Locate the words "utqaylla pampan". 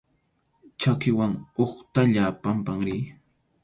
1.63-2.79